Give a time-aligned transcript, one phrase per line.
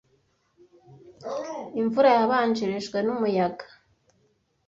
[1.81, 3.65] Imvura yabanjirijwe n umuyaga.